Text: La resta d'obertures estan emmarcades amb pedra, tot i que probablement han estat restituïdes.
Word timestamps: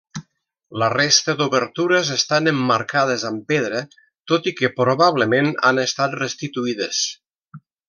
La 0.83 0.85
resta 0.93 1.35
d'obertures 1.41 2.09
estan 2.15 2.51
emmarcades 2.53 3.27
amb 3.31 3.45
pedra, 3.53 3.83
tot 4.33 4.51
i 4.53 4.55
que 4.63 4.73
probablement 4.81 5.53
han 5.71 5.85
estat 5.87 6.17
restituïdes. 6.25 7.05